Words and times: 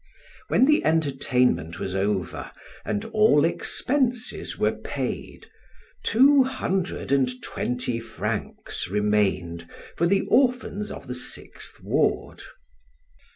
When 0.47 0.65
the 0.65 0.83
entertainment 0.83 1.77
was 1.79 1.93
over 1.93 2.49
and 2.83 3.05
all 3.05 3.45
expenses 3.45 4.57
were 4.57 4.71
paid, 4.71 5.45
two 6.03 6.41
hundred 6.43 7.11
and 7.11 7.29
twenty 7.43 7.99
francs 7.99 8.87
remained 8.87 9.69
for 9.95 10.07
the 10.07 10.21
orphans 10.21 10.89
of 10.89 11.05
the 11.07 11.13
Sixth 11.13 11.83
Ward. 11.83 12.41